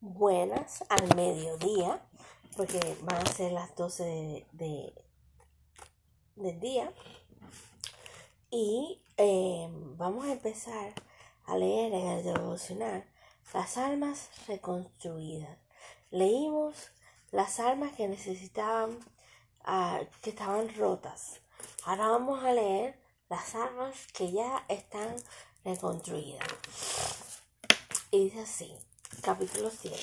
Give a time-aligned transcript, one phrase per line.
[0.00, 2.00] buenas al mediodía,
[2.56, 5.04] porque van a ser las 12 de, de-
[6.36, 6.92] del día.
[8.50, 10.92] Y eh, vamos a empezar
[11.46, 13.04] a leer en el devocional
[13.52, 15.58] las almas reconstruidas.
[16.10, 16.90] Leímos
[17.30, 18.98] las almas que necesitaban,
[19.64, 21.40] ah, que estaban rotas.
[21.84, 22.98] Ahora vamos a leer
[23.28, 25.14] las almas que ya están
[25.64, 26.48] reconstruidas.
[28.10, 28.76] Y dice así,
[29.20, 30.00] capítulo 7.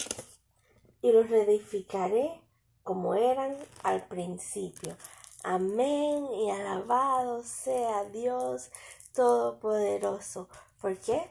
[1.02, 2.42] Y los reedificaré
[2.84, 4.96] como eran al principio.
[5.44, 8.70] Amén y alabado sea Dios
[9.14, 10.48] Todopoderoso.
[10.82, 11.30] ¿Por qué?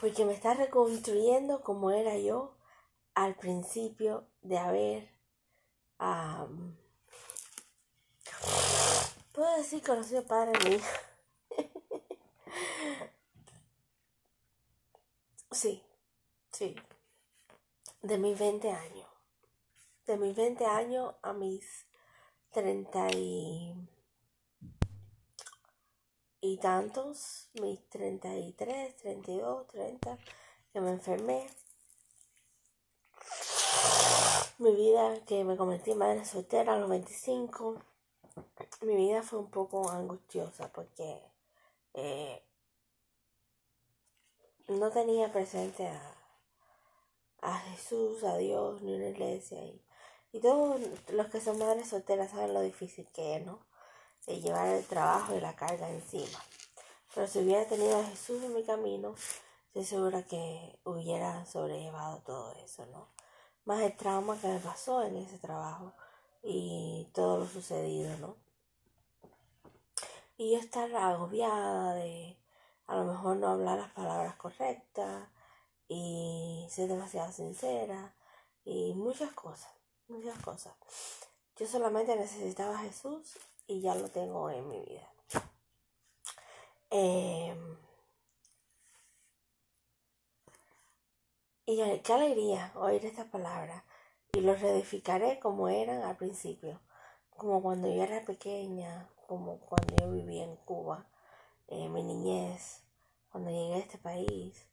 [0.00, 2.54] Porque me está reconstruyendo como era yo
[3.14, 5.08] al principio de haber,
[9.32, 10.80] puedo decir conocido Padre mío.
[15.50, 15.82] sí,
[16.52, 16.76] sí,
[18.02, 19.06] de mis 20 años.
[20.06, 21.86] De mis 20 años a mis
[22.50, 23.74] 30 y,
[26.40, 30.18] y tantos, mis 33, 32, 30,
[30.72, 31.46] que me enfermé.
[34.58, 37.78] Mi vida, que me convertí en madre soltera a los 25,
[38.82, 41.20] mi vida fue un poco angustiosa porque
[41.94, 42.42] eh,
[44.68, 46.21] no tenía presente a,
[47.42, 49.62] a Jesús, a Dios, ni una iglesia.
[49.64, 49.82] Y,
[50.32, 53.58] y todos los que son madres solteras saben lo difícil que es, ¿no?
[54.26, 56.38] De llevar el trabajo y la carga encima.
[57.14, 59.14] Pero si hubiera tenido a Jesús en mi camino,
[59.66, 63.08] estoy segura que hubiera sobrellevado todo eso, ¿no?
[63.64, 65.92] Más el trauma que me pasó en ese trabajo
[66.42, 68.36] y todo lo sucedido, ¿no?
[70.38, 72.38] Y yo estar agobiada de
[72.86, 75.28] a lo mejor no hablar las palabras correctas
[75.94, 78.14] y ser demasiado sincera
[78.64, 79.70] y muchas cosas,
[80.08, 80.74] muchas cosas.
[81.56, 85.12] Yo solamente necesitaba a Jesús y ya lo tengo en mi vida.
[86.90, 87.54] Eh,
[91.66, 93.84] y qué alegría oír esta palabra
[94.32, 96.80] y los reedificaré como eran al principio,
[97.36, 101.06] como cuando yo era pequeña, como cuando yo vivía en Cuba,
[101.68, 102.82] eh, mi niñez,
[103.30, 104.71] cuando llegué a este país,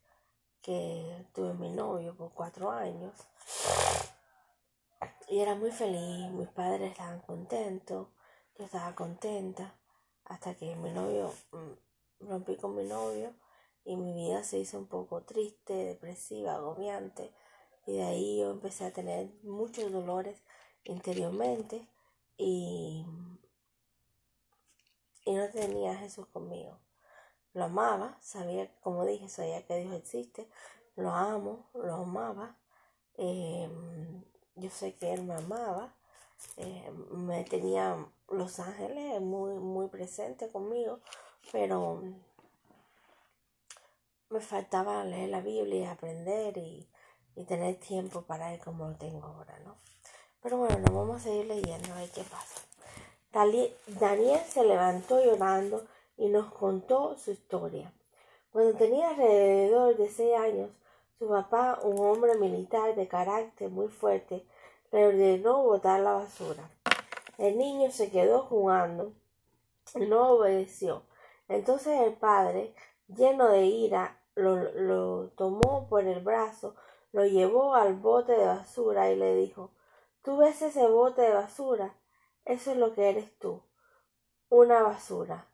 [0.62, 3.14] que tuve mi novio por cuatro años.
[5.28, 8.08] Y era muy feliz, mis padres estaban contentos,
[8.58, 9.74] yo estaba contenta,
[10.24, 13.32] hasta que mi novio, mm, rompí con mi novio
[13.84, 17.32] y mi vida se hizo un poco triste, depresiva, agobiante.
[17.86, 20.42] Y de ahí yo empecé a tener muchos dolores
[20.84, 21.88] interiormente
[22.36, 23.04] y,
[25.24, 26.78] y no tenía a Jesús conmigo.
[27.54, 30.48] Lo amaba, sabía, como dije, sabía que Dios existe,
[30.96, 32.56] lo amo, lo amaba.
[33.16, 33.68] Eh,
[34.54, 35.94] yo sé que Él me amaba,
[36.56, 37.96] eh, me tenía
[38.28, 41.00] Los Ángeles muy, muy presente conmigo,
[41.52, 42.02] pero
[44.28, 46.88] me faltaba leer la Biblia y aprender y,
[47.34, 49.76] y tener tiempo para Él como lo tengo ahora, ¿no?
[50.42, 52.62] Pero bueno, vamos a seguir leyendo a ver qué pasa.
[53.32, 55.86] Daniel se levantó llorando
[56.20, 57.94] y nos contó su historia.
[58.52, 60.68] Cuando tenía alrededor de seis años,
[61.18, 64.44] su papá, un hombre militar de carácter muy fuerte,
[64.92, 66.70] le ordenó botar la basura.
[67.38, 69.14] El niño se quedó jugando
[69.94, 71.04] y no obedeció.
[71.48, 72.74] Entonces el padre,
[73.08, 76.74] lleno de ira, lo, lo tomó por el brazo,
[77.12, 79.70] lo llevó al bote de basura y le dijo
[80.22, 81.94] ¿Tú ves ese bote de basura?
[82.44, 83.62] Eso es lo que eres tú,
[84.50, 85.49] una basura.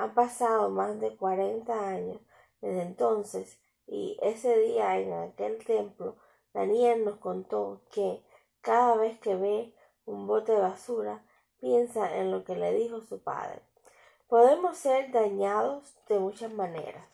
[0.00, 2.20] Han pasado más de cuarenta años
[2.60, 6.14] desde entonces y ese día en aquel templo
[6.54, 8.22] Daniel nos contó que
[8.60, 9.74] cada vez que ve
[10.06, 11.24] un bote de basura
[11.58, 13.60] piensa en lo que le dijo su padre.
[14.28, 17.04] Podemos ser dañados de muchas maneras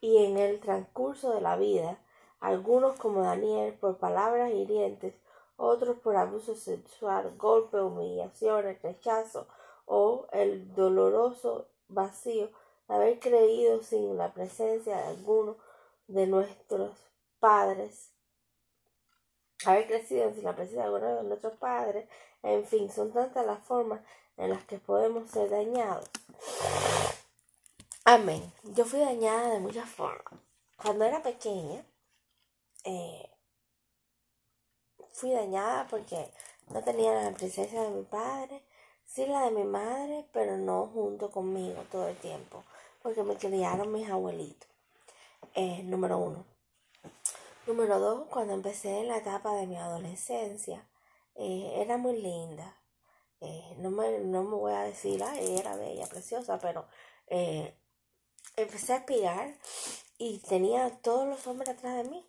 [0.00, 2.00] y en el transcurso de la vida,
[2.40, 5.14] algunos como Daniel por palabras hirientes,
[5.56, 9.46] otros por abuso sexual, golpe, humillaciones, rechazo
[9.84, 12.50] o el doloroso vacío
[12.88, 15.56] haber creído sin la presencia de alguno
[16.06, 16.96] de nuestros
[17.40, 18.12] padres,
[19.64, 22.08] haber crecido sin la presencia de alguno de nuestros padres,
[22.42, 24.00] en fin, son tantas las formas
[24.36, 26.08] en las que podemos ser dañados.
[28.04, 28.52] Amén.
[28.62, 30.40] Yo fui dañada de muchas formas.
[30.76, 31.84] Cuando era pequeña,
[32.84, 33.30] eh,
[35.12, 36.30] fui dañada porque
[36.68, 38.62] no tenía la presencia de mi padre,
[39.06, 42.64] sí la de mi madre, pero no junto conmigo todo el tiempo,
[43.02, 44.68] porque me criaron mis abuelitos.
[45.54, 46.44] Eh, número uno.
[47.66, 50.86] Número dos, cuando empecé en la etapa de mi adolescencia,
[51.34, 52.76] eh, era muy linda.
[53.40, 56.86] Eh, no, me, no me voy a decir, ay, era bella, preciosa, pero
[58.56, 59.56] empecé a aspirar
[60.18, 62.26] y tenía todos los hombres atrás de mí,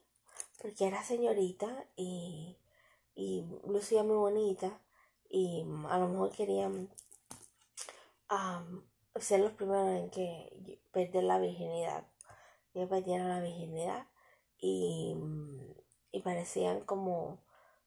[0.62, 2.57] porque era señorita y,
[3.15, 4.80] y lucía muy bonita
[5.29, 6.89] y a lo mejor querían
[9.19, 12.07] ser los primeros en que perder la virginidad.
[12.74, 14.07] Yo perdiera la virginidad
[14.57, 15.15] y,
[16.12, 17.39] y parecían como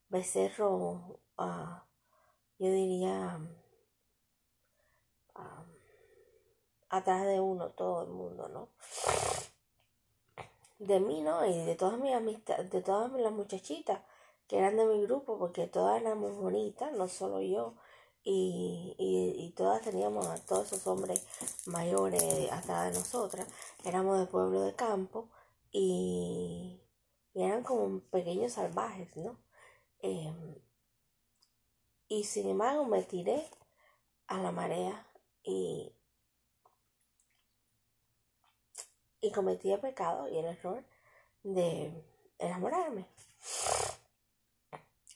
[0.08, 1.00] becerros,
[1.38, 1.80] uh,
[2.58, 3.38] yo diría,
[6.88, 8.68] atrás de uno, todo el mundo, ¿no?
[10.78, 11.46] De mí, ¿no?
[11.46, 14.00] Y de todas mis amistades, de todas las muchachitas
[14.50, 17.74] que eran de mi grupo, porque todas éramos bonitas, no solo yo,
[18.24, 21.24] y, y, todas teníamos a todos esos hombres
[21.66, 23.46] mayores atrás de nosotras,
[23.84, 25.28] éramos de pueblo de campo,
[25.70, 26.80] y,
[27.34, 29.38] eran como pequeños salvajes, ¿no?
[30.00, 30.56] Em,
[32.08, 33.48] y sin embargo me tiré
[34.26, 35.06] a la marea
[35.44, 35.92] y,
[39.20, 40.84] y cometí el pecado y el error
[41.44, 42.04] de
[42.38, 43.06] enamorarme.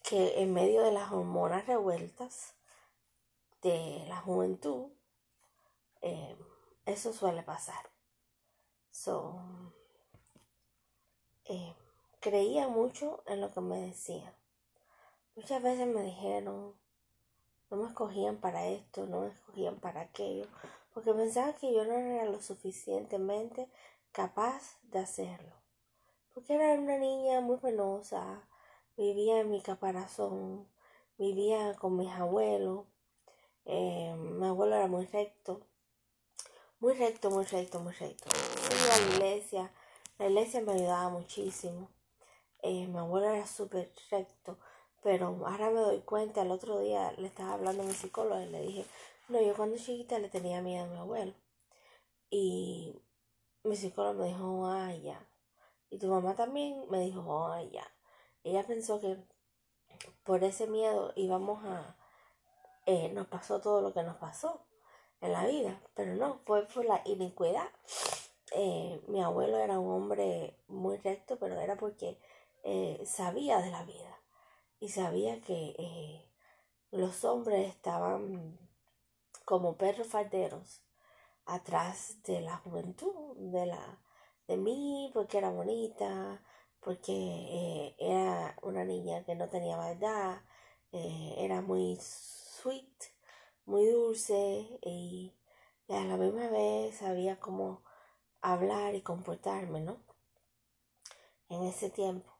[0.04, 2.54] Que en medio de las hormonas revueltas
[3.62, 4.92] de la juventud,
[6.02, 6.38] em,
[6.84, 7.90] eso suele pasar.
[8.90, 9.40] So,
[11.46, 11.74] eh,
[12.20, 14.32] creía mucho en lo que me decían.
[15.34, 16.78] Muchas veces me dijeron,
[17.70, 20.46] no me escogían para esto, no me escogían para aquello,
[20.92, 23.68] porque pensaban que yo no era lo suficientemente
[24.12, 25.56] capaz de hacerlo.
[26.32, 28.46] Porque era una niña muy penosa,
[28.96, 30.66] vivía en mi caparazón,
[31.18, 32.86] vivía con mis abuelos,
[33.64, 35.60] eh, mi abuelo era muy recto,
[36.80, 38.28] muy recto, muy recto, muy recto.
[38.70, 39.72] Iba a la iglesia,
[40.18, 41.88] la iglesia me ayudaba muchísimo.
[42.62, 44.58] Eh, mi abuelo era súper recto,
[45.02, 48.46] pero ahora me doy cuenta, el otro día le estaba hablando a mi psicólogo y
[48.46, 48.86] le dije,
[49.28, 51.34] no, yo cuando chiquita le tenía miedo a mi abuelo.
[52.30, 52.94] Y
[53.64, 55.26] mi psicólogo me dijo, ah, ya.
[55.90, 57.93] Y tu mamá también me dijo, ah, ya.
[58.44, 59.16] Ella pensó que
[60.22, 61.96] por ese miedo íbamos a...
[62.86, 64.60] Eh, nos pasó todo lo que nos pasó
[65.20, 67.68] en la vida, pero no, fue por la iniquidad
[68.56, 72.20] eh, mi abuelo era un hombre muy recto, pero era porque
[72.62, 74.20] eh, sabía de la vida
[74.78, 76.30] y sabía que eh,
[76.92, 78.56] los hombres estaban
[79.44, 80.82] como perros falderos
[81.46, 84.00] atrás de la juventud, de la
[84.46, 86.40] de mí, porque era bonita,
[86.84, 90.42] porque era una niña que no tenía maldad,
[90.92, 93.14] era muy sweet,
[93.64, 95.32] muy dulce y,
[95.88, 97.82] y a la misma vez sabía cómo
[98.42, 99.98] hablar y comportarme, ¿no?
[101.48, 102.30] En ese tiempo.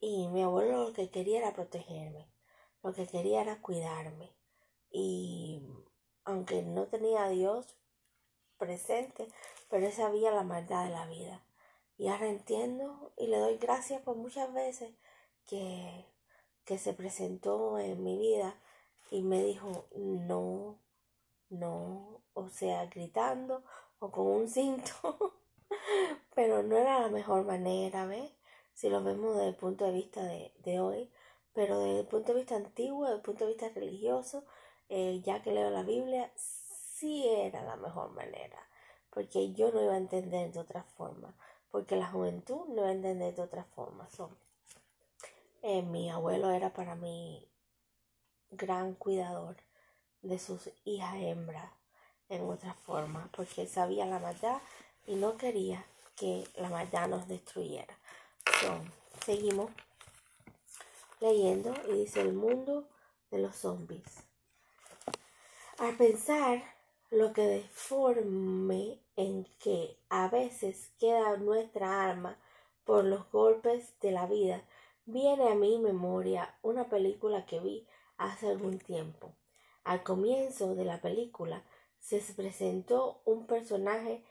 [0.00, 2.28] Y mi abuelo lo que quería era protegerme,
[2.82, 4.32] lo que quería era cuidarme.
[4.90, 5.62] Y
[6.24, 7.76] aunque no tenía a Dios
[8.58, 9.28] presente,
[9.70, 11.43] pero él sabía la maldad de la vida.
[11.96, 14.94] Y ahora entiendo y le doy gracias por muchas veces
[15.46, 16.06] que,
[16.64, 18.58] que se presentó en mi vida
[19.10, 20.78] y me dijo no,
[21.50, 23.64] no, o sea, gritando
[23.98, 25.38] o con un cinto,
[26.34, 28.32] pero no era la mejor manera, ¿ves?
[28.74, 31.10] Si lo vemos desde el punto de vista de, de hoy,
[31.52, 34.44] pero desde el punto de vista antiguo, desde el punto de vista religioso,
[34.88, 38.58] eh, ya que leo la Biblia, sí era la mejor manera,
[39.10, 41.36] porque yo no iba a entender de otra forma,
[41.74, 44.08] porque la juventud no iba a entender de otra forma.
[45.60, 47.48] Eh, mi abuelo era para mí
[48.52, 49.56] gran cuidador
[50.22, 51.68] de sus hijas hembras
[52.28, 54.58] en otra forma, porque sabía la maldad
[55.04, 57.98] y no quería que la maldad nos destruyera.
[59.24, 59.72] seguimos
[61.18, 62.88] leyendo y dice el mundo
[63.32, 64.22] de los zombies.
[65.78, 66.73] Al pensar
[67.14, 72.36] lo que deforme en que a veces queda nuestra alma
[72.84, 74.64] por los golpes de la vida,
[75.06, 79.32] viene a mi memoria una película que vi hace algún tiempo.
[79.84, 81.62] Al comienzo de la película
[82.00, 84.24] se presentó un personaje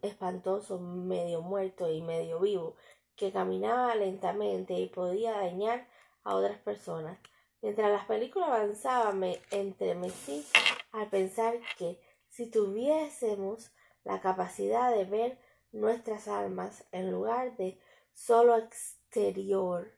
[0.00, 2.76] espantoso, medio muerto y medio vivo,
[3.16, 5.86] que caminaba lentamente y podía dañar
[6.24, 7.18] a otras personas.
[7.60, 10.46] Mientras las películas avanzaban, me entremecí
[10.92, 13.72] al pensar que si tuviésemos
[14.04, 15.38] la capacidad de ver
[15.72, 17.80] nuestras almas en lugar de
[18.12, 19.92] solo exterior,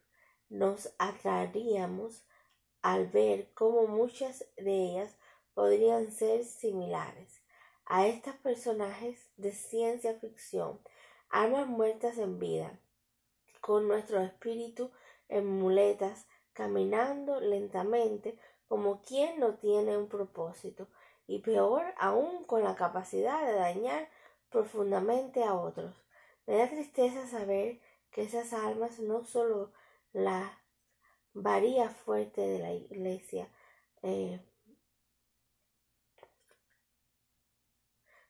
[0.49, 2.25] nos atraeríamos
[2.83, 5.17] al ver cómo muchas de ellas
[5.55, 7.43] podrían ser similares.
[7.85, 10.81] A estos personajes de ciencia ficción,
[11.29, 12.79] almas muertas en vida,
[13.61, 14.91] con nuestro espíritu
[15.29, 18.39] en muletas, caminando lentamente
[18.71, 20.87] como quien no tiene un propósito,
[21.27, 24.09] y peor aún con la capacidad de dañar
[24.49, 25.93] profundamente a otros.
[26.47, 27.81] Me da tristeza saber
[28.12, 29.73] que esas almas no solo
[30.12, 30.57] la
[31.35, 33.49] varía fuerte de la iglesia,
[34.03, 34.41] eh,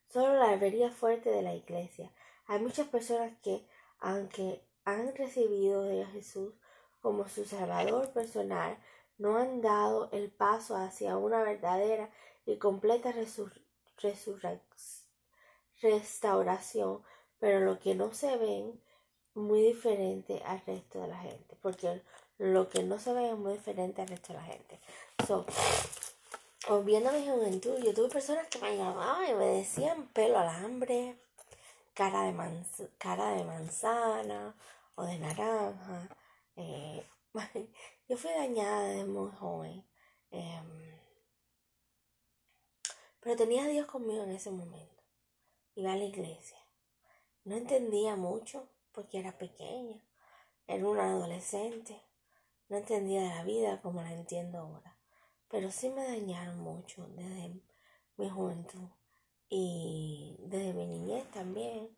[0.09, 2.15] solo la vería fuerte de la iglesia.
[2.47, 3.69] Hay muchas personas que,
[3.99, 6.55] aunque han recibido a Jesús
[7.03, 8.79] como su Salvador personal,
[9.21, 12.09] no han dado el paso hacia una verdadera
[12.47, 13.13] y completa
[15.83, 17.03] restauración,
[17.39, 18.81] pero lo que no se ven
[19.35, 22.03] muy diferente al resto de la gente, porque
[22.39, 24.81] lo que no se ve es muy diferente al resto de la gente.
[25.27, 25.45] So,
[26.83, 31.19] viendo mi juventud, yo tuve personas que me llamaban y me decían pelo alambre,
[31.93, 34.55] cara de, cara de manzana
[34.95, 36.09] o de naranja.
[36.57, 37.05] Eh,
[38.09, 39.85] yo fui dañada desde muy joven.
[40.31, 41.01] Em,
[43.21, 45.03] pero tenía a Dios conmigo en ese momento.
[45.75, 46.59] Iba a la iglesia.
[47.45, 50.03] No entendía mucho porque era pequeña.
[50.67, 52.03] Era una adolescente.
[52.69, 54.97] No entendía la vida como la entiendo ahora.
[55.49, 57.61] Pero sí me dañaron mucho desde
[58.17, 58.89] mi juventud.
[59.49, 61.97] Y desde mi niñez también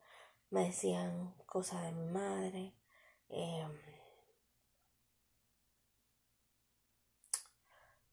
[0.50, 2.74] me decían cosas de mi madre.
[3.28, 3.91] Em,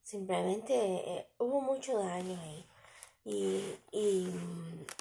[0.09, 2.65] simplemente eh, hubo mucho daño ahí.
[3.25, 4.33] Y, y,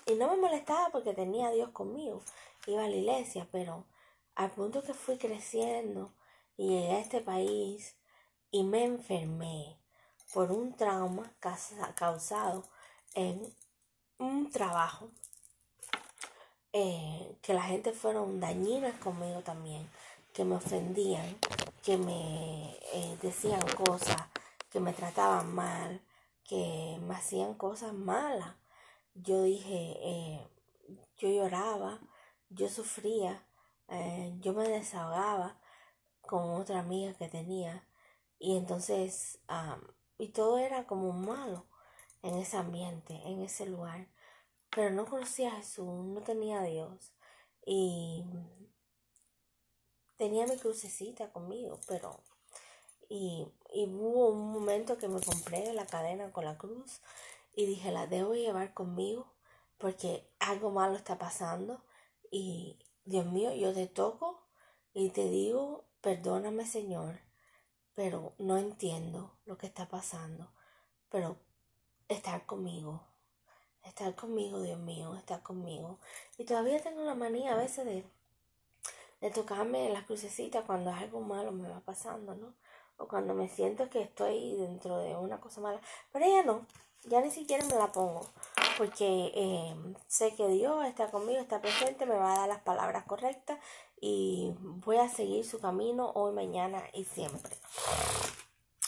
[0.07, 2.21] y, no me molestaba porque tenía a Dios conmigo.
[2.67, 3.87] Iba a la iglesia, pero
[4.35, 6.13] al punto que fui creciendo
[6.59, 7.97] y llegué a este país
[8.51, 9.79] y me enfermé
[10.35, 11.33] por un trauma
[11.95, 12.65] causado
[13.15, 13.55] en
[14.19, 15.11] un trabajo
[16.75, 19.89] eh, que la gente fueron dañinas conmigo también,
[20.35, 21.39] que me ofendían,
[21.83, 24.28] que me eh, decían cosas,
[24.71, 26.03] que me trataban mal,
[26.45, 28.57] que me hacían cosas malas.
[29.15, 30.49] Yo dije, eh,
[31.17, 32.01] yo lloraba,
[32.51, 33.45] yo sufría,
[34.41, 35.59] yo me desahogaba
[36.23, 37.89] con otra amiga que tenía
[38.39, 39.41] y entonces
[40.19, 41.67] y todo era como malo
[42.23, 44.09] en ese ambiente, en ese lugar.
[44.71, 47.13] Pero no conocía a Jesús, no tenía a Dios.
[47.65, 48.25] Y
[50.17, 52.23] tenía mi crucecita conmigo, pero...
[53.09, 57.01] Y, y hubo un momento que me compré la cadena con la cruz
[57.55, 59.33] y dije, la debo llevar conmigo
[59.79, 61.83] porque algo malo está pasando
[62.31, 64.43] y Dios mío, yo te toco
[64.93, 67.21] y te digo, perdóname Señor,
[67.95, 70.53] pero no entiendo lo que está pasando.
[71.11, 71.37] Pero
[72.09, 73.03] estar conmigo,
[73.85, 75.99] estar conmigo, Dios mío, estar conmigo.
[76.37, 78.05] Y todavía tengo la manía a veces de,
[79.21, 82.55] de tocarme las crucecitas cuando algo malo me va pasando, ¿no?
[82.99, 85.81] O cuando me siento que estoy dentro de una cosa mala.
[86.13, 86.67] Pero ella no,
[87.05, 88.27] ya ni siquiera me la pongo.
[88.77, 89.75] Porque eh,
[90.07, 93.59] sé que Dios está conmigo, está presente, me va a dar las palabras correctas
[94.01, 97.57] y voy a seguir su camino hoy, mañana y siempre.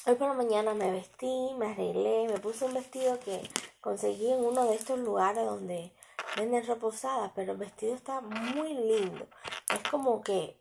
[0.06, 3.40] Hoy por la mañana me vestí, me arreglé, me puse un vestido que
[3.80, 5.92] conseguí en uno de estos lugares donde
[6.36, 9.26] venden ropa usada, pero el vestido está muy lindo.
[9.72, 10.56] Es como que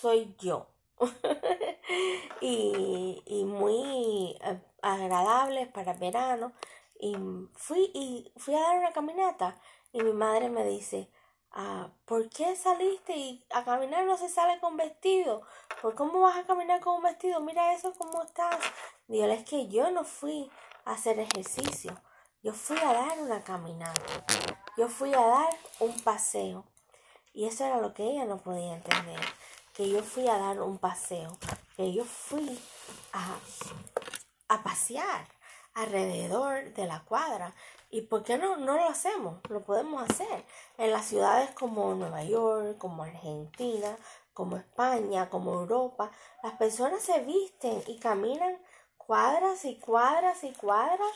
[0.00, 0.68] soy yo.
[2.40, 6.52] y, y muy eh, agradable para el verano.
[6.98, 7.16] Y
[7.54, 9.60] fui, y fui a dar una caminata
[9.92, 11.10] y mi madre me dice,
[11.58, 15.40] Ah, ¿por qué saliste y a caminar no se sale con vestido?
[15.80, 17.40] ¿Por cómo vas a caminar con un vestido?
[17.40, 18.56] Mira eso cómo estás.
[19.08, 20.50] Dígale, es que yo no fui
[20.84, 21.98] a hacer ejercicio.
[22.42, 24.02] Yo fui a dar una caminata.
[24.76, 26.66] Yo fui a dar un paseo.
[27.32, 29.20] Y eso era lo que ella no podía entender.
[29.72, 31.38] Que yo fui a dar un paseo.
[31.76, 32.58] Que yo fui
[33.12, 33.38] a,
[34.48, 35.26] a pasear
[35.74, 37.54] alrededor de la cuadra.
[37.90, 39.40] ¿Y por qué no, no lo hacemos?
[39.48, 40.44] Lo podemos hacer
[40.78, 43.96] en las ciudades como Nueva York, como Argentina,
[44.32, 46.10] como España, como Europa.
[46.42, 48.58] Las personas se visten y caminan
[48.96, 51.12] cuadras y cuadras y cuadras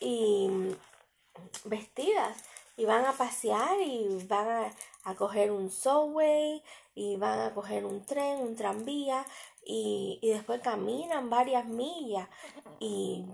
[0.00, 0.76] y
[1.64, 2.36] vestidas
[2.76, 4.72] y van a pasear y van a,
[5.04, 6.62] a, coger un subway
[6.94, 9.24] y van a coger un tren, un tranvía
[9.70, 12.28] y, y después caminan varias millas
[12.80, 13.24] y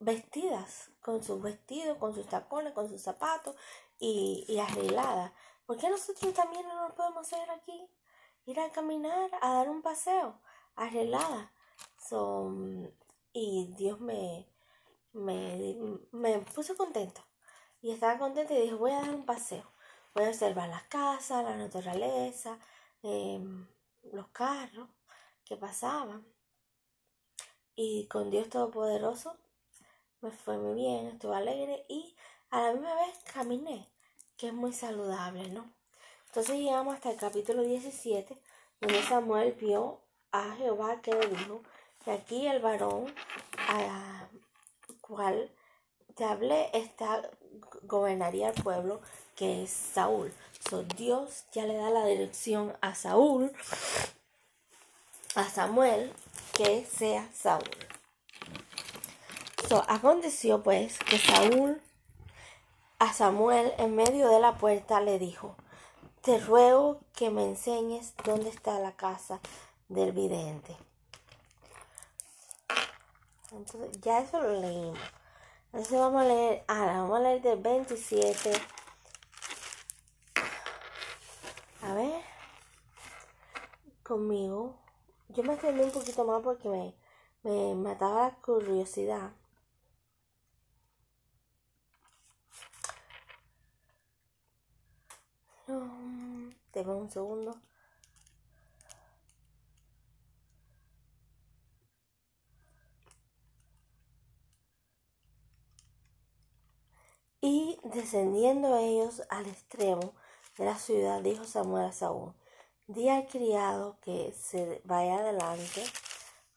[0.00, 3.54] vestidas, con sus vestidos, con sus tacones, con sus zapatos
[4.00, 5.32] y, y arregladas.
[5.64, 7.88] ¿Por qué nosotros también no lo podemos hacer aquí?
[8.46, 10.40] Ir a caminar, a dar un paseo,
[10.74, 11.52] arreglada.
[11.98, 12.92] son
[13.32, 14.48] y Dios me,
[15.12, 15.76] me,
[16.10, 17.20] me puso contento.
[17.80, 19.70] Y estaba contenta y dije, voy a dar un paseo.
[20.14, 22.58] Voy a observar las casas, la naturaleza.
[23.02, 23.68] Em,
[24.12, 24.88] los carros
[25.44, 26.26] que pasaban.
[27.76, 29.36] Y con Dios Todopoderoso
[30.20, 32.16] me fue muy bien, estuve alegre y
[32.50, 33.88] a la misma vez caminé,
[34.36, 35.70] que es muy saludable, ¿no?
[36.28, 38.40] Entonces llegamos hasta el capítulo 17,
[38.80, 40.00] donde Samuel vio
[40.32, 41.62] a Jehová que le dijo
[42.04, 43.12] que aquí el varón
[43.68, 44.28] a
[45.00, 45.50] cual
[46.14, 47.22] te hablé está
[47.82, 49.00] gobernaría el pueblo
[49.36, 50.32] que es Saúl.
[50.68, 53.52] So, Dios ya le da la dirección a Saúl,
[55.36, 56.12] a Samuel,
[56.52, 57.68] que sea Saúl.
[59.68, 61.80] So, aconteció pues que Saúl
[62.98, 65.56] a Samuel en medio de la puerta le dijo,
[66.20, 69.40] te ruego que me enseñes dónde está la casa
[69.88, 70.76] del vidente.
[73.52, 74.98] Entonces, ya eso lo leímos.
[75.66, 78.52] Entonces vamos a leer, ahora vamos a leer del 27.
[81.82, 82.22] A ver,
[84.02, 84.83] conmigo.
[85.34, 86.94] Yo me extendí un poquito más porque me,
[87.42, 89.32] me mataba la curiosidad.
[96.72, 97.56] Deme un segundo.
[107.40, 110.14] Y descendiendo ellos al extremo
[110.58, 112.32] de la ciudad, dijo Samuel a Saúl,
[112.86, 115.82] di al criado que se vaya adelante,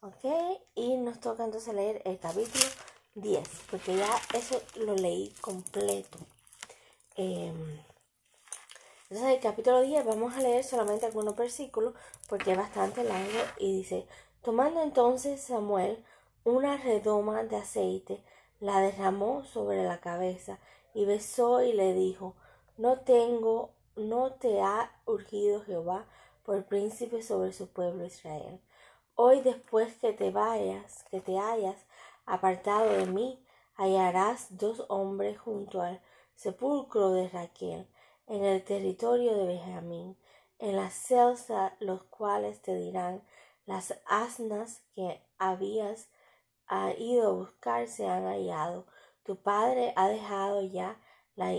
[0.01, 0.59] ¿ok?
[0.75, 2.65] Y nos toca entonces leer el capítulo
[3.15, 6.17] 10, porque ya eso lo leí completo.
[7.15, 7.79] Em,
[9.09, 11.93] entonces el capítulo 10 vamos a leer solamente algunos versículos
[12.27, 14.05] porque es bastante largo y dice,
[14.41, 16.03] tomando entonces Samuel
[16.43, 18.21] una redoma de aceite,
[18.59, 20.59] la derramó sobre la cabeza
[20.93, 22.35] y besó y le dijo,
[22.77, 26.05] no tengo, no te ha urgido Jehová
[26.43, 28.61] por príncipe sobre su pueblo Israel.
[29.15, 31.75] Hoy después que te vayas, que te hayas
[32.25, 33.43] apartado de mí,
[33.75, 36.01] hallarás dos hombres junto al
[36.35, 37.87] sepulcro de Raquel,
[38.27, 40.17] en el territorio de Benjamín,
[40.59, 43.23] en la celsa los cuales te dirán,
[43.65, 46.09] las asnas que habías
[46.97, 48.85] ido a buscar se han hallado,
[49.23, 50.99] tu padre ha dejado ya
[51.35, 51.51] la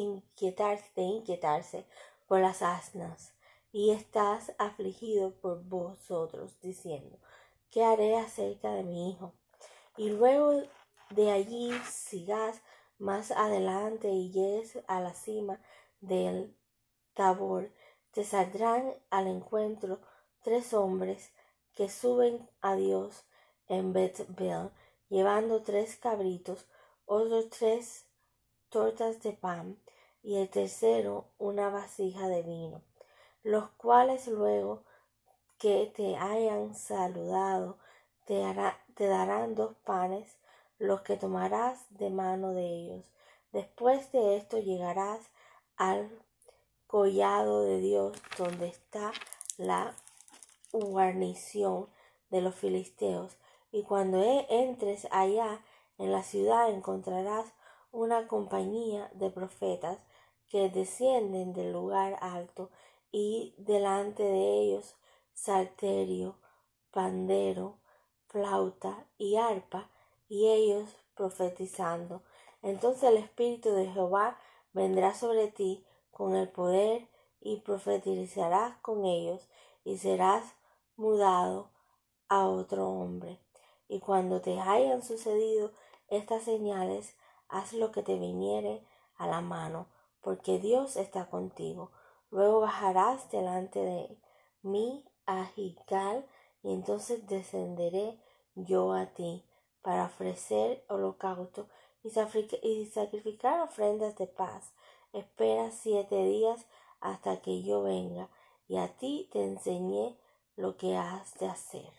[0.00, 1.86] inquietarse, inquietarse
[2.26, 3.34] por las asnas,
[3.72, 7.18] y estás afligido por vosotros, diciendo,
[7.70, 9.32] ¿qué haré acerca de mi hijo?
[9.96, 10.62] Y luego
[11.10, 12.62] de allí sigas
[12.98, 15.60] más adelante y llegues a la cima
[16.00, 16.56] del
[17.14, 17.72] Tabor,
[18.12, 20.00] te saldrán al encuentro
[20.42, 21.32] tres hombres
[21.74, 23.24] que suben a Dios
[23.68, 24.26] en Bethel
[25.08, 26.66] llevando tres cabritos,
[27.04, 28.06] otros tres
[28.68, 29.78] tortas de pan
[30.22, 32.82] y el tercero una vasija de vino,
[33.42, 34.82] los cuales luego
[35.58, 37.78] que te hayan saludado
[38.24, 38.42] te,
[38.94, 40.38] te darán dos panes,
[40.78, 43.10] los que tomarás de mano de ellos.
[43.52, 45.20] Después de esto llegarás
[45.76, 46.10] al
[46.86, 49.12] collado de Dios donde está
[49.58, 49.94] la
[50.72, 51.88] guarnición
[52.30, 53.36] de los filisteos
[53.72, 55.60] y cuando e-, entres allá
[55.98, 57.52] en la ciudad encontrarás
[57.92, 59.98] una compañía de profetas
[60.50, 62.70] que descienden del lugar alto
[63.10, 64.96] y delante de ellos
[65.32, 66.36] salterio,
[66.90, 67.78] pandero,
[68.26, 69.90] flauta y arpa,
[70.28, 72.22] y ellos profetizando.
[72.62, 74.38] Entonces el Espíritu de Jehová
[74.72, 77.08] vendrá sobre ti con el poder
[77.40, 79.48] y profetizarás con ellos
[79.82, 80.54] y serás
[80.96, 81.70] mudado
[82.28, 83.40] a otro hombre.
[83.88, 85.72] Y cuando te hayan sucedido
[86.08, 87.16] estas señales,
[87.48, 88.84] haz lo que te viniere
[89.16, 89.88] a la mano,
[90.20, 91.90] porque Dios está contigo.
[92.30, 94.18] Luego bajarás delante de
[94.62, 96.26] mí a Gigal,
[96.62, 98.20] y entonces descenderé
[98.54, 99.44] yo a ti
[99.82, 101.68] para ofrecer holocausto
[102.02, 102.10] y
[102.86, 104.72] sacrificar ofrendas de paz.
[105.12, 106.66] Espera siete días
[107.00, 108.28] hasta que yo venga,
[108.68, 110.18] y a ti te enseñé
[110.56, 111.90] lo que has de hacer.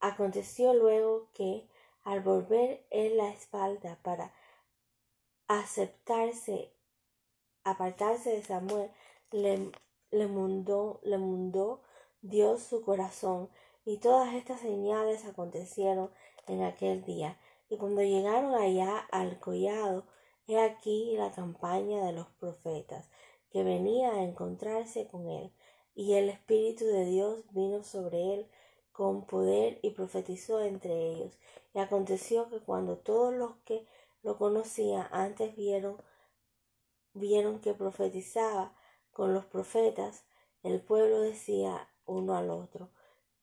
[0.00, 1.68] Aconteció luego que,
[2.04, 4.32] al volver él la espalda para
[5.48, 6.72] aceptarse,
[7.64, 8.90] apartarse de Samuel,
[9.30, 9.70] le,
[10.10, 11.82] le, mundó, le mundó
[12.20, 13.48] Dios su corazón,
[13.84, 16.10] y todas estas señales acontecieron
[16.46, 17.38] en aquel día.
[17.68, 20.04] Y cuando llegaron allá al collado,
[20.46, 23.08] he aquí la campaña de los profetas,
[23.50, 25.52] que venía a encontrarse con él,
[25.94, 28.46] y el Espíritu de Dios vino sobre él
[28.92, 31.38] con poder y profetizó entre ellos.
[31.74, 33.86] Y aconteció que cuando todos los que
[34.22, 35.96] lo conocían antes vieron,
[37.14, 38.74] vieron que profetizaba,
[39.12, 40.24] con los profetas,
[40.62, 42.88] el pueblo decía uno al otro,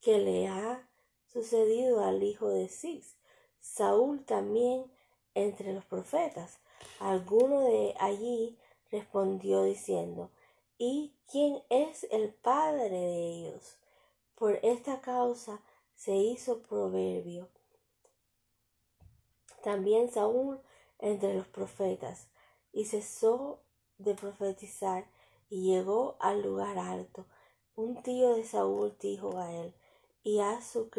[0.01, 0.87] ¿qué le ha
[1.27, 3.17] sucedido al hijo de Cis?
[3.59, 4.91] Saúl también
[5.35, 6.59] entre los profetas.
[6.99, 8.57] Alguno de allí
[8.89, 10.31] respondió diciendo,
[10.77, 13.77] ¿Y quién es el padre de ellos?
[14.35, 15.61] Por esta causa
[15.93, 17.49] se hizo proverbio.
[19.61, 20.61] También Saúl
[20.99, 22.28] entre los profetas,
[22.71, 23.61] y cesó
[23.97, 25.05] de profetizar,
[25.49, 27.25] y llegó al lugar alto.
[27.75, 29.73] Un tío de Saúl dijo a él
[30.23, 30.89] y a su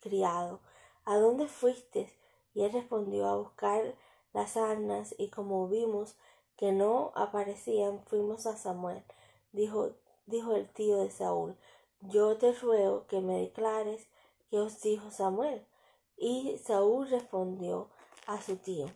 [0.00, 0.60] criado,
[1.04, 2.12] ¿A dónde fuiste?
[2.54, 3.94] Y él respondió a buscar
[4.32, 6.16] las arnas, y como vimos
[6.56, 9.04] que no aparecían, fuimos a Samuel.
[9.52, 9.94] Dijo,
[10.26, 11.56] dijo el tío de Saúl,
[12.00, 14.08] yo te ruego que me declares
[14.50, 15.66] qué os dijo Samuel.
[16.16, 17.90] Y Saúl respondió
[18.26, 18.86] a su tío,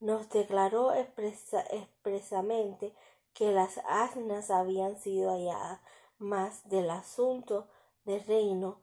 [0.00, 2.92] nos declaró expresamente
[3.34, 5.80] que las asnas habían sido halladas,
[6.18, 7.68] mas del asunto
[8.04, 8.80] del reino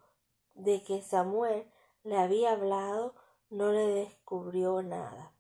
[0.53, 1.69] de que Samuel
[2.03, 3.15] le había hablado
[3.49, 5.33] no le descubrió nada.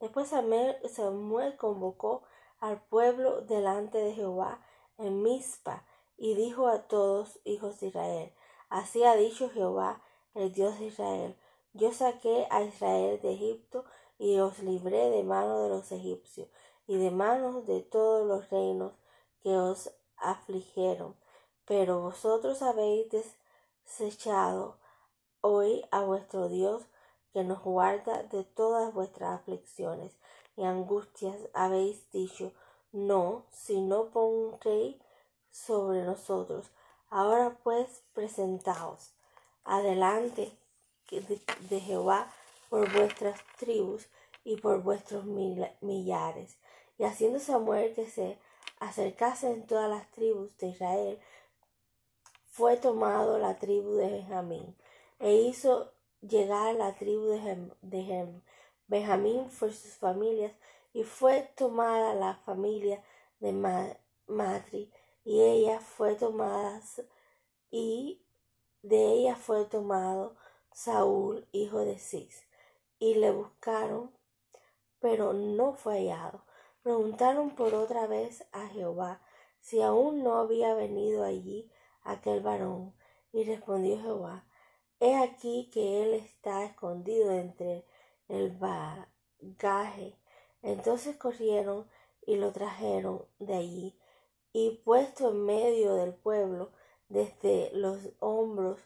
[0.00, 2.22] Después Samuel convocó
[2.60, 4.60] al pueblo delante de Jehová
[4.98, 5.84] en Mizpa
[6.16, 8.32] y dijo a todos hijos de Israel,
[8.68, 10.02] así ha dicho Jehová,
[10.34, 11.36] el Dios de Israel,
[11.72, 13.84] yo saqué a Israel de Egipto
[14.18, 16.48] y os libré de mano de los egipcios
[16.86, 18.92] y de manos de todos los reinos
[19.42, 21.16] que os afligieron.
[21.64, 23.10] Pero vosotros habéis
[23.84, 24.78] desechado
[25.40, 26.82] hoy a vuestro Dios
[27.32, 30.16] que nos guarda de todas vuestras aflicciones
[30.56, 31.36] y angustias.
[31.52, 32.52] Habéis dicho,
[32.92, 35.00] no, si no pon rey
[35.50, 36.70] sobre nosotros.
[37.08, 39.12] Ahora pues presentaos
[39.64, 40.56] adelante
[41.70, 42.30] de Jehová
[42.74, 44.08] por vuestras tribus
[44.42, 46.58] y por vuestros millares.
[46.98, 48.36] Y haciendo Samuel que se
[48.80, 51.20] acercase en todas las tribus de Israel,
[52.50, 54.76] fue tomado la tribu de Benjamín,
[55.20, 57.26] e hizo llegar la tribu
[57.80, 58.42] de,
[58.88, 60.50] Benjamín por sus familias,
[60.92, 63.04] y fue tomada la familia
[63.38, 63.52] de
[64.26, 64.90] Matri,
[65.24, 66.82] y ella fue tomada,
[67.70, 68.20] y
[68.82, 70.34] de ella fue tomado
[70.72, 72.44] Saúl, hijo de Cis
[72.98, 74.10] y le buscaron,
[75.00, 76.44] pero no fue hallado.
[76.82, 79.20] Preguntaron por otra vez a Jehová
[79.60, 81.70] si aún no había venido allí
[82.02, 82.94] aquel varón,
[83.32, 84.46] y respondió Jehová,
[85.00, 87.86] He aquí que él está escondido entre
[88.28, 90.18] el bagaje.
[90.62, 91.88] Entonces corrieron
[92.26, 93.98] y lo trajeron de allí,
[94.52, 96.72] y puesto en medio del pueblo,
[97.08, 98.80] desde los hombros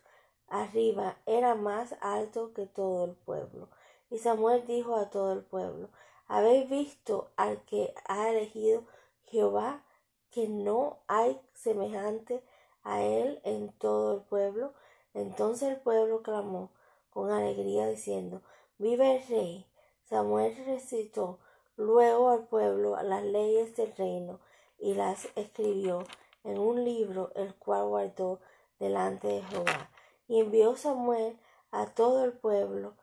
[0.46, 3.68] arriba, era más alto que todo el pueblo.
[4.10, 5.88] Y Samuel dijo a todo el pueblo,
[6.26, 8.84] ¿habéis visto al que ha elegido
[9.26, 9.84] Jehová,
[10.30, 12.42] que no hay semejante
[12.82, 14.72] a él en todo el pueblo?
[15.14, 16.70] Entonces el pueblo clamó
[17.10, 18.42] con alegría diciendo,
[18.78, 19.66] Vive el rey.
[20.04, 21.38] Samuel recitó
[21.76, 24.40] luego al pueblo las leyes del reino
[24.78, 26.04] y las escribió
[26.44, 28.40] en un libro el cual guardó
[28.78, 29.90] delante de Jehová.
[30.28, 31.38] Y envió Samuel
[31.72, 32.94] a todo el pueblo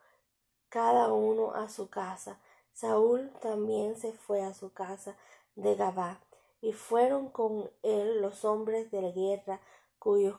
[0.75, 2.37] cada uno a su casa.
[2.73, 5.15] Saúl también se fue a su casa
[5.55, 6.19] de Gabá,
[6.59, 9.61] y fueron con él los hombres de la guerra
[9.99, 10.37] cuyos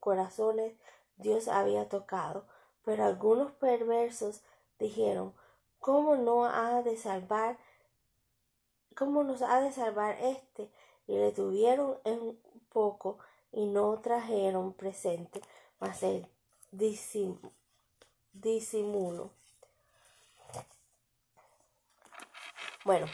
[0.00, 0.74] corazones
[1.18, 2.46] Dios había tocado.
[2.82, 4.40] Pero algunos perversos
[4.78, 5.34] dijeron,
[5.80, 7.58] ¿cómo no ha de salvar?
[8.96, 10.72] ¿Cómo nos ha de salvar este?
[11.06, 13.18] Y le tuvieron en poco
[13.52, 15.42] y no trajeron presente,
[15.78, 16.26] mas el
[16.72, 17.50] disimulo.
[22.84, 23.06] Bueno,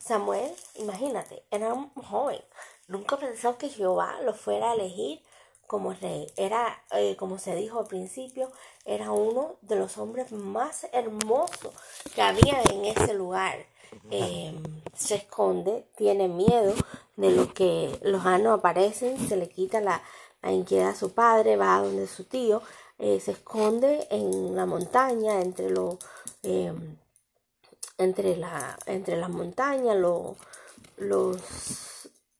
[0.00, 2.40] Samuel, imagínate, era un joven.
[2.88, 5.22] Nunca pensó que Jehová lo fuera a elegir
[5.66, 6.26] como rey.
[6.36, 8.50] Era, eh, como se dijo al principio,
[8.84, 11.72] era uno de los hombres más hermosos
[12.14, 13.64] que había en ese lugar.
[14.10, 14.62] Em,
[14.96, 16.74] se esconde, tiene miedo
[17.16, 20.02] de lo que los años aparecen, se le quita la,
[20.42, 22.62] inquietud a su padre, va a donde su tío,
[22.98, 25.98] eh, se esconde en la montaña entre los
[26.42, 26.96] em,
[27.98, 30.36] entre, la, entre las montañas, los,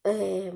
[0.05, 0.53] eh,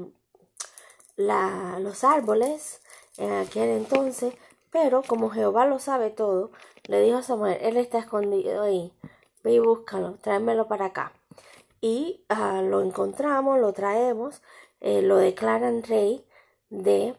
[1.17, 2.81] los árboles
[3.17, 4.35] en aquel entonces,
[4.71, 6.51] pero como Jehová lo sabe todo,
[6.85, 8.93] le dijo a Samuel, él está escondido ahí,
[9.43, 11.13] ve y búscalo, tráemelo para acá.
[11.81, 14.43] Y ah, lo encontramos, lo traemos,
[14.81, 16.27] eh, lo declaran rey
[16.71, 17.15] de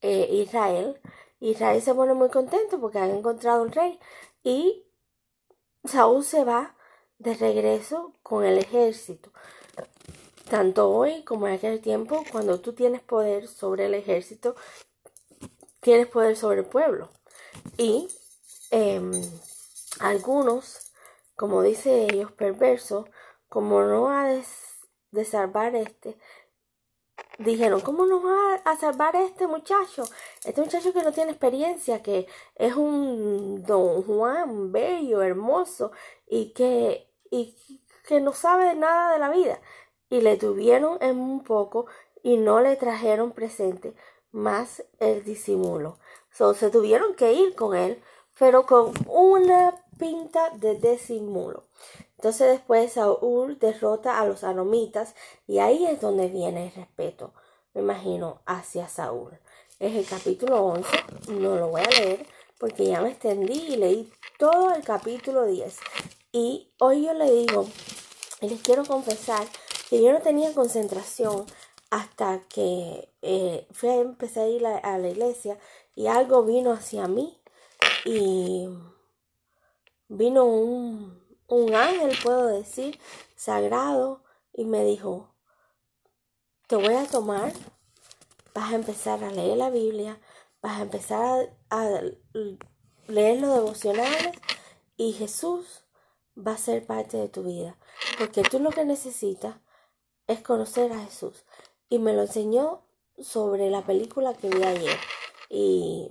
[0.00, 1.00] eh, Israel.
[1.40, 3.98] Israel se pone muy contento porque han encontrado un rey
[4.44, 4.84] y
[5.84, 6.76] Saúl se va
[7.18, 9.32] de regreso con el ejército.
[10.50, 14.54] tanto hoy como en aquel tiempo, cuando tú tienes poder sobre el ejército,
[15.80, 17.08] tienes poder sobre el pueblo.
[17.78, 18.08] Y
[18.70, 19.12] em,
[20.00, 20.92] algunos,
[21.36, 23.06] como dice ellos, perversos,
[23.48, 24.26] como no ha
[25.10, 26.18] de, salvar este,
[27.44, 30.04] dijeron, ¿cómo nos va a salvar este muchacho?
[30.44, 32.26] Este muchacho que no tiene experiencia, que
[32.56, 35.92] es un don Juan bello, hermoso
[36.26, 37.56] y que, y
[38.06, 39.60] que no sabe nada de la vida.
[40.08, 41.86] Y le tuvieron en un poco
[42.22, 43.94] y no le trajeron presente
[44.30, 45.98] más el disimulo.
[46.30, 48.02] So, se tuvieron que ir con él,
[48.38, 51.64] pero con una pinta de disimulo.
[52.22, 55.16] Entonces después Saúl derrota a los aromitas
[55.48, 57.32] y ahí es donde viene el respeto,
[57.74, 59.36] me imagino, hacia Saúl.
[59.80, 60.88] Es el capítulo 11,
[61.30, 62.24] no lo voy a leer
[62.60, 65.76] porque ya me extendí y leí todo el capítulo 10.
[66.30, 67.66] Y hoy yo le digo,
[68.40, 69.44] y les quiero confesar
[69.90, 71.44] que yo no tenía concentración
[71.90, 75.58] hasta que eh, fui a empezar a ir a, la iglesia
[75.96, 77.36] y algo vino hacia mí
[78.04, 78.68] y
[80.06, 81.21] vino un,
[81.52, 82.98] un ángel, puedo decir,
[83.36, 84.22] sagrado
[84.54, 85.34] y me dijo,
[86.66, 87.52] te voy a tomar,
[88.54, 90.18] vas a empezar a leer la Biblia,
[90.62, 92.00] vas a empezar a,
[93.06, 94.30] leer los devocionales
[94.96, 95.84] y Jesús
[96.36, 97.76] va a ser parte de tu vida,
[98.18, 99.56] porque tú lo que necesitas
[100.28, 101.44] es conocer a Jesús
[101.90, 102.86] y me lo enseñó
[103.18, 104.98] sobre la película que vi ayer.
[105.50, 106.08] Y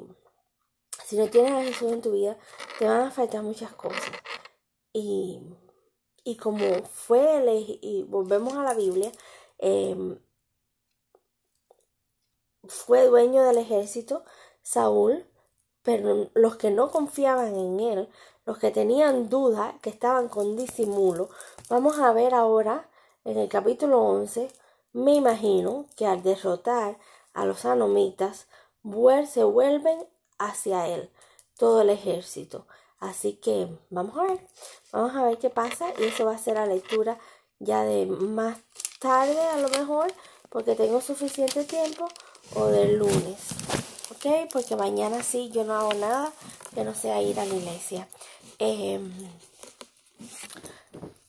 [1.04, 2.38] si no tienes a Jesús en tu vida,
[2.78, 4.12] te van a faltar muchas cosas.
[4.94, 5.42] Y,
[6.24, 7.44] y como fue,
[7.82, 9.12] y volvemos a la Biblia,
[9.60, 10.20] em,
[12.68, 14.24] fue dueño del ejército,
[14.62, 15.26] Saúl,
[15.84, 18.10] pero los que no confiaban en él,
[18.46, 21.30] los que tenían duda, que estaban con disimulo,
[21.70, 22.90] vamos a ver ahora
[23.24, 24.50] en el capítulo 11
[24.94, 26.98] me imagino que al derrotar
[27.34, 28.48] a los anomitas,
[29.28, 30.06] se vuelven
[30.38, 31.10] hacia él
[31.58, 32.66] todo el ejército.
[33.02, 34.48] Así que vamos a ver,
[34.92, 37.18] vamos a ver qué pasa y eso va a ser la lectura
[37.60, 38.60] ya de más
[39.00, 40.14] tarde a lo mejor
[40.50, 42.08] porque tengo suficiente tiempo
[42.54, 43.40] o del lunes.
[44.12, 44.52] ¿Ok?
[44.54, 46.32] Porque mañana sí yo no hago nada
[46.76, 48.08] que no sea ir a la iglesia.
[48.60, 49.12] Em,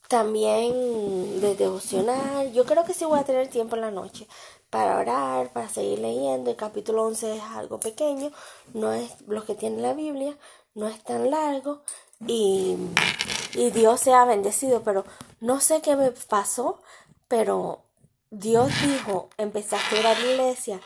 [0.07, 2.53] también de devocional.
[2.53, 4.27] Yo creo que sí voy a tener tiempo en la noche
[4.69, 6.51] para orar, para seguir leyendo.
[6.51, 8.31] El capítulo 11 es algo pequeño,
[8.73, 10.37] no es lo que tiene la Biblia,
[10.75, 11.81] no es tan largo
[12.27, 12.75] y,
[13.53, 15.05] y Dios se ha bendecido, pero
[15.39, 16.81] no sé qué me pasó,
[17.27, 17.81] pero
[18.29, 20.79] Dios dijo, empezaste a a la iglesia,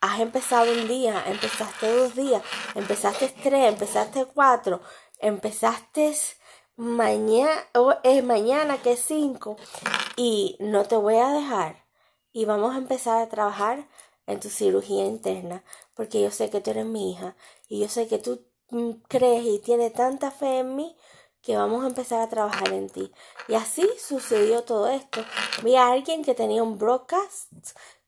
[0.00, 2.42] has empezado un día, empezaste dos días,
[2.74, 4.80] empezaste tres, empezaste cuatro,
[5.18, 6.14] empezaste
[6.76, 7.66] mañana,
[8.04, 9.56] es mañana que es 5
[10.16, 11.84] y no te voy a dejar
[12.32, 13.88] y vamos a empezar a trabajar
[14.26, 17.34] en tu cirugía interna porque yo sé que tú eres mi hija
[17.68, 18.44] y yo sé que tú
[19.08, 20.96] crees y tienes tanta fe en mí
[21.42, 23.12] que vamos a empezar a trabajar en ti.
[23.48, 25.24] Y así sucedió todo esto.
[25.62, 27.52] Vi a alguien que tenía un broadcast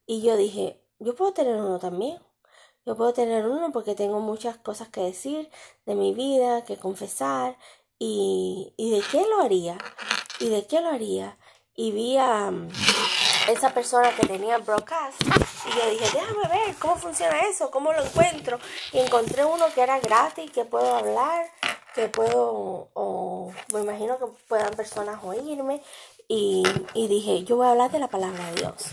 [0.07, 2.19] y yo dije, yo puedo tener uno también.
[2.87, 5.51] Yo puedo tener uno porque tengo muchas cosas que decir
[5.87, 7.57] de mi vida, que confesar
[8.03, 9.77] ¿Y, ¿Y de qué lo haría?
[10.41, 11.37] ¿Y de qué lo haría?
[11.77, 12.51] Y vi a
[13.49, 15.21] esa persona que tenía broadcast
[15.67, 18.59] y yo dije, déjame ver cómo funciona eso, cómo lo encuentro.
[18.93, 21.47] Y encontré uno que era gratis, que puedo hablar,
[21.95, 25.83] que puedo, o me imagino que puedan personas oírme.
[26.29, 26.63] Y,
[26.95, 28.87] dije, yo voy a hablar de la palabra de Dios,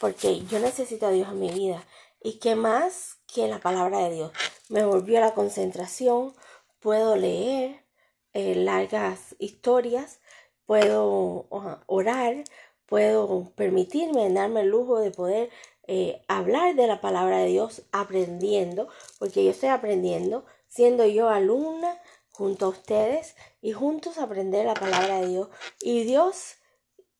[0.00, 1.82] porque yo necesito a Dios en mi vida.
[2.22, 4.32] ¿Y qué más que la palabra de Dios?
[4.68, 6.34] Me volvió la concentración,
[6.80, 7.84] puedo leer,
[8.32, 10.20] eh, largas historias,
[10.64, 11.46] puedo
[11.86, 12.44] orar,
[12.86, 15.50] puedo permitirme darme el lujo de poder
[15.88, 22.00] eh, hablar de la palabra de Dios aprendiendo, porque yo estoy aprendiendo, siendo yo alumna
[22.32, 25.48] junto a ustedes y juntos aprender la palabra de Dios
[25.80, 26.56] y Dios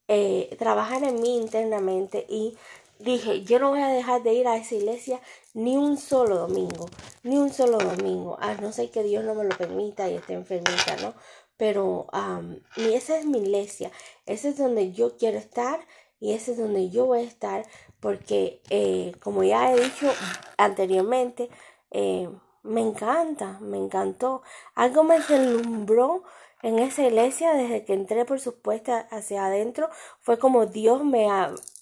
[0.08, 2.56] eh, trabajar en mí internamente y
[2.98, 5.20] dije, yo no voy a dejar de ir a esa iglesia
[5.54, 6.88] ni un solo domingo,
[7.22, 10.34] ni un solo domingo, a no ser que Dios no me lo permita y esté
[10.34, 11.14] enfermita, ¿no?
[11.56, 12.06] Pero
[12.76, 13.90] y esa es mi iglesia,
[14.26, 15.80] ese es donde yo quiero estar
[16.20, 17.66] y ese es donde yo voy a estar
[18.00, 20.12] porque, eh, como ya he dicho
[20.58, 21.48] anteriormente,
[21.90, 22.28] eh,
[22.62, 24.42] me encanta, me encantó.
[24.74, 26.24] Algo me deslumbró
[26.62, 29.88] en esa iglesia desde que entré, por supuesto, hacia adentro.
[30.20, 31.28] Fue como Dios me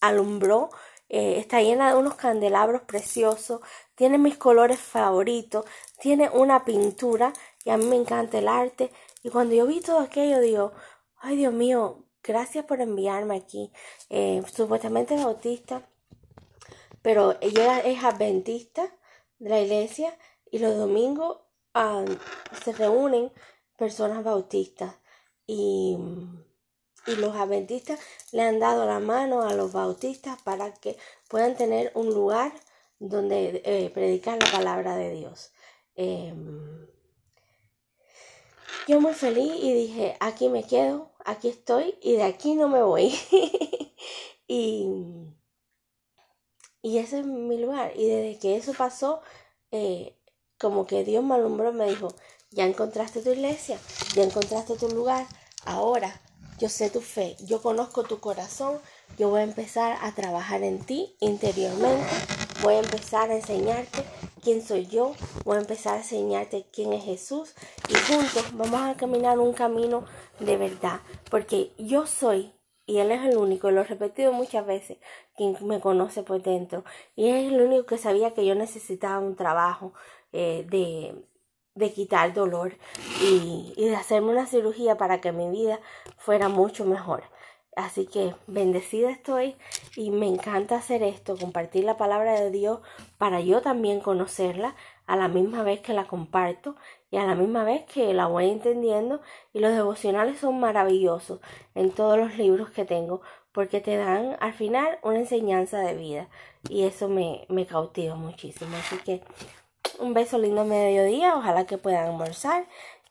[0.00, 0.70] alumbró
[1.16, 3.60] eh, está llena de unos candelabros preciosos,
[3.94, 5.64] tiene mis colores favoritos,
[6.00, 7.32] tiene una pintura
[7.64, 8.90] y a mí me encanta el arte.
[9.24, 10.72] Y cuando yo vi todo aquello, digo,
[11.16, 13.72] ay Dios mío, gracias por enviarme aquí.
[14.10, 15.88] Eh, supuestamente es bautista,
[17.00, 18.94] pero ella es adventista
[19.38, 20.16] de la iglesia
[20.50, 21.38] y los domingos
[21.72, 22.04] ah,
[22.62, 23.32] se reúnen
[23.78, 24.94] personas bautistas
[25.46, 25.96] y,
[27.06, 27.98] y los adventistas
[28.30, 32.52] le han dado la mano a los bautistas para que puedan tener un lugar
[32.98, 35.52] donde eh, predicar la palabra de Dios.
[35.96, 36.86] Em,
[38.86, 42.82] yo muy feliz y dije, aquí me quedo, aquí estoy y de aquí no me
[42.82, 43.14] voy.
[44.48, 44.88] y,
[46.82, 47.92] y ese es mi lugar.
[47.96, 49.20] Y desde que eso pasó,
[49.70, 50.16] eh,
[50.58, 52.14] como que Dios me alumbró me dijo,
[52.50, 53.78] ya encontraste tu iglesia,
[54.14, 55.26] ya encontraste tu lugar,
[55.64, 56.20] ahora
[56.58, 58.78] yo sé tu fe, yo conozco tu corazón,
[59.18, 62.06] yo voy a empezar a trabajar en ti interiormente,
[62.64, 64.02] voy a empezar a enseñarte
[64.42, 67.54] quién soy yo, voy a empezar a enseñarte quién es Jesús
[67.90, 70.06] y juntos vamos a caminar un camino
[70.40, 71.00] de verdad,
[71.30, 72.54] porque yo soy
[72.86, 74.98] y Él es el único, y lo he repetido muchas veces,
[75.36, 76.84] quien me conoce por dentro,
[77.16, 79.94] y es el único que sabía que yo necesitaba un trabajo
[80.32, 81.24] eh, de,
[81.74, 82.76] de quitar dolor
[83.22, 85.80] y de hacerme una cirugía para que mi vida
[86.18, 87.24] fuera mucho mejor.
[87.76, 89.56] Así que bendecida estoy
[89.96, 92.80] y me encanta hacer esto, compartir la palabra de Dios
[93.18, 96.76] para yo también conocerla a la misma vez que la comparto
[97.10, 99.20] y a la misma vez que la voy entendiendo
[99.52, 101.40] y los devocionales son maravillosos
[101.74, 106.28] en todos los libros que tengo porque te dan al final una enseñanza de vida
[106.68, 108.76] y eso me, me cautiva muchísimo.
[108.76, 109.22] Así que
[109.98, 112.66] un beso lindo mediodía, ojalá que puedan almorzar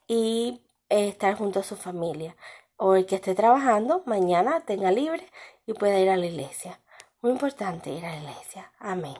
[0.06, 2.36] y estar junto a su familia
[2.84, 5.26] o el que esté trabajando mañana tenga libre
[5.66, 6.80] y pueda ir a la iglesia.
[7.22, 8.72] Muy importante ir a la iglesia.
[8.78, 9.16] Amén.